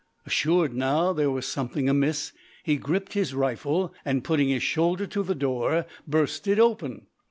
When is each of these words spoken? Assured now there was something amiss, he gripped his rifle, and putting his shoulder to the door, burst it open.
Assured 0.25 0.73
now 0.73 1.13
there 1.13 1.29
was 1.29 1.45
something 1.45 1.87
amiss, 1.87 2.33
he 2.63 2.75
gripped 2.75 3.13
his 3.13 3.35
rifle, 3.35 3.93
and 4.03 4.23
putting 4.23 4.49
his 4.49 4.63
shoulder 4.63 5.05
to 5.05 5.21
the 5.21 5.35
door, 5.35 5.85
burst 6.07 6.47
it 6.47 6.57
open. 6.57 7.05